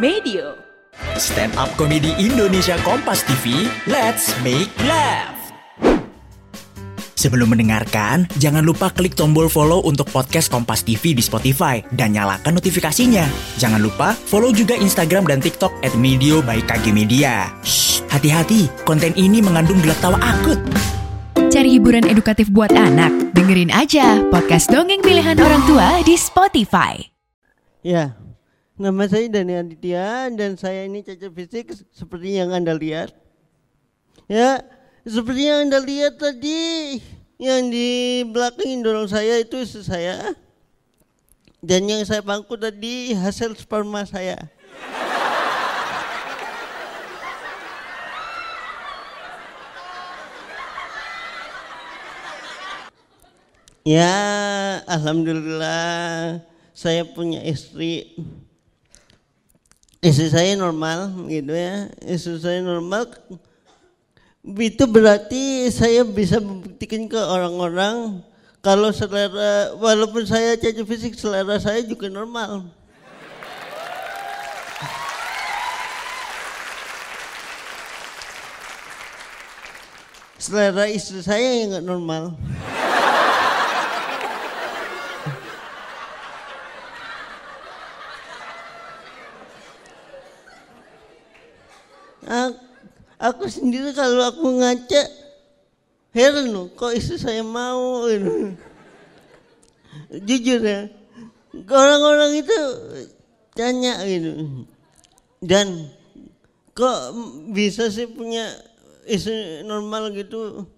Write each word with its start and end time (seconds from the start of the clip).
Medio. 0.00 0.56
Stand 1.20 1.60
up 1.60 1.68
komedi 1.76 2.16
Indonesia 2.16 2.80
Kompas 2.80 3.20
TV, 3.28 3.68
let's 3.84 4.32
make 4.40 4.72
laugh. 4.88 5.36
Sebelum 7.20 7.52
mendengarkan, 7.52 8.24
jangan 8.40 8.64
lupa 8.64 8.88
klik 8.96 9.12
tombol 9.12 9.52
follow 9.52 9.84
untuk 9.84 10.08
podcast 10.08 10.48
Kompas 10.48 10.88
TV 10.88 11.12
di 11.12 11.20
Spotify 11.20 11.84
dan 11.92 12.16
nyalakan 12.16 12.56
notifikasinya. 12.56 13.28
Jangan 13.60 13.76
lupa 13.84 14.16
follow 14.16 14.56
juga 14.56 14.72
Instagram 14.72 15.28
dan 15.28 15.44
TikTok 15.44 15.84
at 15.84 15.92
Medio 16.00 16.40
by 16.40 16.64
KG 16.64 16.96
Media. 16.96 17.52
Shh, 17.60 18.00
hati-hati, 18.08 18.72
konten 18.88 19.12
ini 19.20 19.44
mengandung 19.44 19.84
gelak 19.84 20.00
tawa 20.00 20.16
akut. 20.16 20.64
Cari 21.52 21.76
hiburan 21.76 22.08
edukatif 22.08 22.48
buat 22.48 22.72
anak? 22.72 23.36
Dengerin 23.36 23.68
aja 23.68 24.24
podcast 24.32 24.72
dongeng 24.72 25.04
pilihan 25.04 25.36
orang 25.36 25.60
tua 25.68 26.00
di 26.08 26.16
Spotify. 26.16 26.96
Ya, 27.84 28.16
nama 28.80 29.04
saya 29.04 29.28
Dani 29.28 29.60
Aditya 29.60 30.32
dan 30.32 30.56
saya 30.56 30.88
ini 30.88 31.04
cacat 31.04 31.28
fisik 31.36 31.76
seperti 31.92 32.40
yang 32.40 32.48
Anda 32.48 32.72
lihat. 32.72 33.12
Ya, 34.24 34.64
seperti 35.04 35.52
yang 35.52 35.68
Anda 35.68 35.84
lihat 35.84 36.16
tadi, 36.16 36.96
yang 37.36 37.68
di 37.68 38.24
belakang 38.24 38.80
dorong 38.80 39.04
saya 39.04 39.36
itu 39.36 39.60
istri 39.60 39.84
saya. 39.84 40.32
Dan 41.60 41.84
yang 41.92 42.00
saya 42.08 42.24
bangku 42.24 42.56
tadi 42.56 43.12
hasil 43.12 43.52
sperma 43.60 44.08
saya. 44.08 44.48
Ya, 53.84 54.16
alhamdulillah 54.88 56.40
saya 56.72 57.04
punya 57.04 57.44
istri. 57.44 58.16
Istri 60.00 60.32
saya 60.32 60.56
normal 60.56 61.28
gitu 61.28 61.52
ya. 61.52 61.92
Istri 62.00 62.40
saya 62.40 62.60
normal 62.64 63.04
itu 64.40 64.84
berarti 64.88 65.68
saya 65.68 66.00
bisa 66.08 66.40
membuktikan 66.40 67.04
ke 67.04 67.20
orang-orang 67.20 68.24
kalau 68.64 68.88
selera 68.96 69.76
walaupun 69.76 70.24
saya 70.24 70.56
cacat 70.56 70.88
fisik 70.88 71.12
selera 71.20 71.60
saya 71.60 71.84
juga 71.84 72.08
normal. 72.08 72.64
Selera 80.40 80.88
istri 80.88 81.20
saya 81.20 81.60
yang 81.60 81.76
nggak 81.76 81.84
normal. 81.84 82.32
Aku, 92.30 92.54
aku 93.20 93.44
sendiri 93.52 93.92
kalau 93.92 94.24
aku 94.24 94.48
ngaca 94.56 95.02
heran 96.16 96.50
loh 96.50 96.72
kok 96.72 96.96
istri 96.96 97.20
saya 97.20 97.44
mau 97.44 98.08
gitu. 98.08 98.56
jujur 100.26 100.60
ya 100.64 100.90
orang-orang 101.54 102.40
itu 102.40 102.58
tanya 103.54 104.02
gitu. 104.06 104.64
Dan 105.40 105.90
kok 106.76 107.16
bisa 107.52 107.88
sih 107.88 108.06
punya 108.06 108.48
istri 109.08 109.64
normal 109.66 110.12
gitu? 110.14 110.68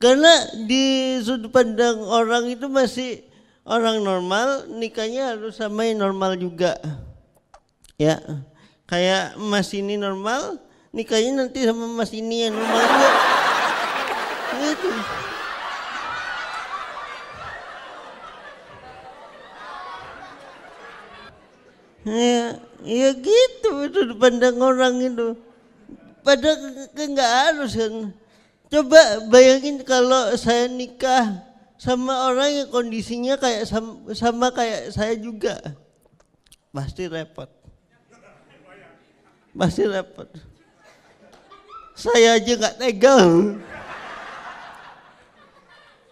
Karena 0.00 0.32
di 0.68 1.16
sudut 1.24 1.48
pandang 1.48 2.02
orang 2.04 2.50
itu 2.50 2.68
masih 2.68 3.24
orang 3.64 4.04
normal 4.04 4.68
nikahnya 4.68 5.36
harus 5.36 5.56
sama 5.56 5.88
yang 5.88 6.04
normal 6.04 6.36
juga. 6.36 6.76
Ya 7.96 8.20
kayak 8.84 9.38
Mas 9.38 9.70
ini 9.72 9.96
normal, 9.96 10.60
nikahnya 10.94 11.44
nanti 11.44 11.66
sama 11.66 11.90
Mas 11.90 12.14
ini 12.14 12.46
yang 12.46 12.54
normal 12.54 12.82
juga. 12.86 13.10
Gitu. 14.54 14.90
Ya, 22.04 22.44
ya 22.84 23.10
gitu 23.16 23.70
itu 23.90 24.00
dipandang 24.14 24.60
orang 24.62 24.94
itu. 25.02 25.34
Padahal 26.22 26.88
nggak 26.94 27.32
harus 27.50 27.74
kan. 27.74 27.94
Coba 28.70 29.02
bayangin 29.28 29.82
kalau 29.82 30.32
saya 30.38 30.70
nikah 30.70 31.42
sama 31.76 32.30
orang 32.30 32.64
yang 32.64 32.68
kondisinya 32.70 33.34
kayak 33.36 33.66
sama, 33.66 34.14
sama 34.14 34.46
kayak 34.54 34.94
saya 34.94 35.18
juga. 35.18 35.58
Pasti 36.70 37.10
repot 37.10 37.50
pasti 39.54 39.86
repot. 39.86 40.28
Saya 41.94 42.42
aja 42.42 42.52
nggak 42.58 42.76
tega. 42.82 43.18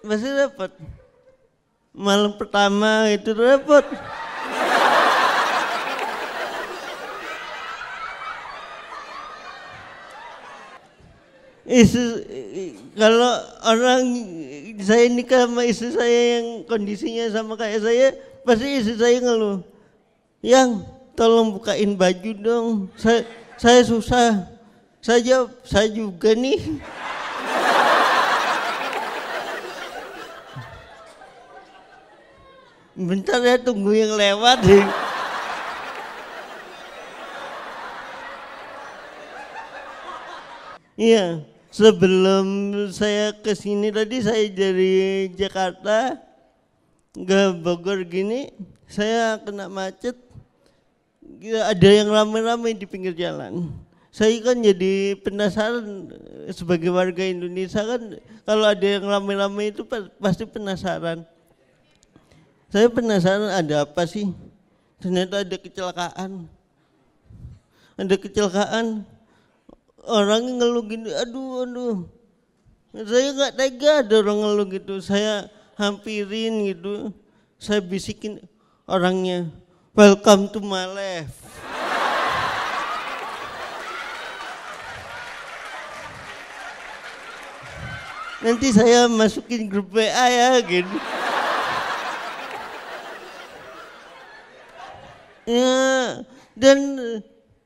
Pasti 0.03 0.29
repot. 0.31 0.73
Malam 1.93 2.39
pertama 2.39 3.11
itu 3.11 3.35
repot. 3.35 3.87
Istri, 11.63 12.75
kalau 12.99 13.33
orang 13.65 14.03
saya 14.83 15.07
nikah 15.09 15.47
sama 15.47 15.63
istri 15.63 15.95
saya 15.95 16.21
yang 16.37 16.67
kondisinya 16.67 17.31
sama 17.31 17.55
kayak 17.55 17.81
saya, 17.81 18.07
pasti 18.43 18.83
istri 18.83 18.99
saya 18.99 19.23
ngeluh. 19.23 19.63
Yang 20.43 20.85
tolong 21.15 21.55
bukain 21.55 21.95
baju 21.95 22.33
dong. 22.35 22.67
Saya, 22.99 23.25
saya 23.57 23.81
susah. 23.87 24.52
Saya 25.03 25.51
saya 25.67 25.91
juga 25.91 26.31
nih. 26.31 26.63
Bentar 32.95 33.43
ya 33.43 33.59
tunggu 33.59 33.99
yang 33.99 34.15
lewat. 34.15 34.63
Iya, 40.95 41.43
sebelum 41.75 42.47
saya 42.95 43.35
ke 43.35 43.59
sini 43.59 43.91
tadi 43.91 44.23
saya 44.23 44.47
dari 44.55 45.27
Jakarta 45.35 46.15
ke 47.11 47.59
Bogor 47.59 48.07
gini, 48.07 48.55
saya 48.87 49.35
kena 49.43 49.67
macet 49.67 50.15
ada 51.43 51.89
yang 51.91 52.07
ramai-ramai 52.07 52.71
di 52.71 52.87
pinggir 52.87 53.19
jalan. 53.19 53.67
Saya 54.13 54.37
kan 54.45 54.61
jadi 54.61 55.17
penasaran 55.25 56.13
sebagai 56.53 56.93
warga 56.93 57.25
Indonesia 57.25 57.81
kan 57.81 58.21
kalau 58.45 58.69
ada 58.69 58.85
yang 58.85 59.09
ramai-ramai 59.09 59.73
itu 59.73 59.89
pasti 60.21 60.45
penasaran. 60.45 61.25
Saya 62.69 62.93
penasaran 62.93 63.49
ada 63.49 63.89
apa 63.89 64.05
sih? 64.05 64.29
Ternyata 65.01 65.41
ada 65.41 65.57
kecelakaan. 65.57 66.45
Ada 67.97 68.15
kecelakaan. 68.21 69.09
Orang 70.05 70.61
ngeluh 70.61 70.85
gini, 70.85 71.09
aduh, 71.17 71.65
aduh. 71.65 71.97
Saya 72.93 73.33
nggak 73.33 73.53
tega 73.57 73.93
ada 74.05 74.15
orang 74.21 74.39
ngeluh 74.45 74.67
gitu. 74.77 75.01
Saya 75.01 75.49
hampirin 75.81 76.69
gitu. 76.69 77.17
Saya 77.57 77.81
bisikin 77.81 78.45
orangnya, 78.85 79.49
Welcome 79.97 80.53
to 80.53 80.61
my 80.61 80.85
life. 80.85 81.33
Nanti 88.43 88.75
saya 88.75 89.07
masukin 89.07 89.71
grup 89.71 89.95
WA 89.95 90.27
ya 90.27 90.59
gitu. 90.67 90.99
Ya, 95.43 96.23
dan 96.55 96.79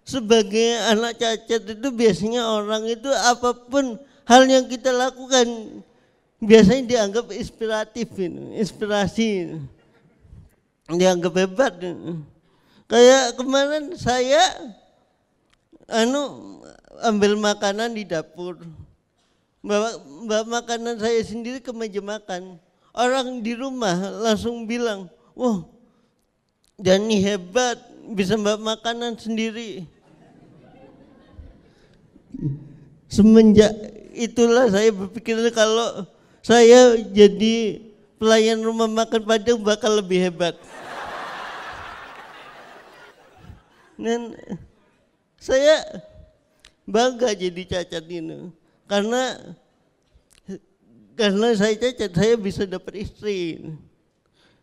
sebagai 0.04 0.80
anak 0.92 1.20
cacat 1.20 1.76
itu 1.76 1.88
biasanya 1.92 2.44
orang 2.44 2.88
itu 2.88 3.08
apa 3.08 3.52
pun 3.52 4.00
hal 4.24 4.48
yang 4.48 4.64
kita 4.64 4.92
lakukan 4.92 5.80
biasanya 6.40 6.84
dianggap 6.88 7.32
inspiratif, 7.32 8.08
inspirasi 8.56 9.60
dianggap 10.92 11.34
hebat. 11.36 11.74
Kayak 12.86 13.34
kemarin 13.34 13.96
saya 13.98 14.40
anu 15.88 16.62
ambil 17.02 17.34
makanan 17.36 17.96
di 17.96 18.06
dapur. 18.06 18.60
Bawa, 19.66 19.98
bawa 20.30 20.62
makanan 20.62 21.02
saya 21.02 21.18
sendiri 21.26 21.58
ke 21.58 21.74
meja 21.74 21.98
makan. 21.98 22.62
Orang 22.94 23.42
di 23.42 23.50
rumah 23.58 23.98
langsung 24.22 24.62
bilang, 24.62 25.10
wah 25.34 25.66
Dani 26.78 27.18
hebat 27.18 27.74
bisa 28.14 28.38
bawa 28.38 28.78
makanan 28.78 29.18
sendiri. 29.18 29.90
Semenjak 33.10 33.74
itulah 34.14 34.70
saya 34.70 34.94
berpikir 34.94 35.34
kalau 35.50 36.06
saya 36.46 36.94
jadi 37.10 37.82
pelayan 38.22 38.62
rumah 38.62 38.86
makan 38.86 39.26
Padang 39.26 39.58
bakal 39.66 39.98
lebih 39.98 40.30
hebat. 40.30 40.54
Dan 43.98 44.36
saya 45.42 45.82
bangga 46.86 47.34
jadi 47.34 47.66
cacat 47.66 48.04
ini 48.06 48.52
karena 48.86 49.22
karena 51.18 51.48
saya 51.58 51.74
cacat 51.74 52.12
saya 52.14 52.34
bisa 52.38 52.62
dapat 52.66 53.02
istri. 53.02 53.62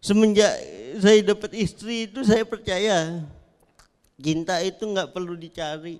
Semenjak 0.03 0.51
saya 0.99 1.19
dapat 1.23 1.51
istri 1.55 2.07
itu 2.07 2.23
saya 2.27 2.43
percaya 2.43 3.23
cinta 4.19 4.59
itu 4.63 4.83
nggak 4.83 5.11
perlu 5.11 5.35
dicari. 5.35 5.99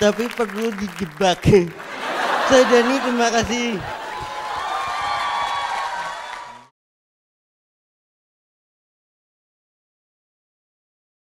Tapi 0.00 0.32
perlu 0.32 0.72
dijebak. 0.80 1.44
Saya 2.48 2.64
Dani 2.72 2.96
terima 3.04 3.28
kasih. 3.28 3.76